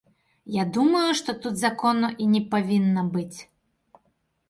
[0.55, 3.39] Я думаю, што тут закону і не павінна быць.